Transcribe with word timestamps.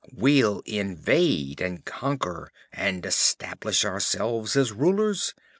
We'll 0.15 0.61
invade 0.65 1.61
and 1.61 1.85
conquer 1.85 2.51
and 2.73 3.05
establish 3.05 3.85
ourselves 3.85 4.55
as 4.55 4.71
rulers. 4.71 5.35